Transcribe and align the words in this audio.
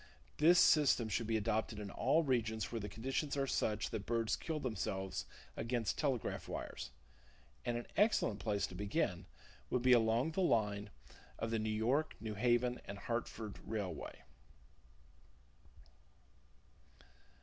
This 0.39 0.59
system 0.59 1.09
should 1.09 1.27
be 1.27 1.37
adopted 1.37 1.77
in 1.77 1.91
all 1.91 2.23
regions 2.23 2.71
where 2.71 2.81
the 2.81 2.89
conditions 2.89 3.37
are 3.37 3.45
such 3.45 3.91
that 3.91 4.07
birds 4.07 4.35
kill 4.35 4.59
themselves 4.59 5.25
against 5.55 5.95
telegraph 5.99 6.47
wires, 6.47 6.89
and 7.65 7.77
an 7.77 7.85
excellent 7.95 8.39
place 8.39 8.65
to 8.65 8.73
begin 8.73 9.27
would 9.69 9.83
be 9.83 9.93
along 9.93 10.31
the 10.31 10.41
line 10.41 10.89
of 11.37 11.51
the 11.51 11.57
N.Y., 11.57 12.03
N.H. 12.19 13.09
& 13.09 13.09
H. 13.11 13.41
Railway. 13.63 14.23